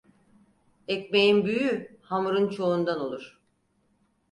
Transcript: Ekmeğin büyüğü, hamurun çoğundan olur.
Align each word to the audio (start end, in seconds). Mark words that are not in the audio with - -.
Ekmeğin 0.87 1.45
büyüğü, 1.45 1.97
hamurun 2.01 2.49
çoğundan 2.49 2.99
olur. 2.99 3.41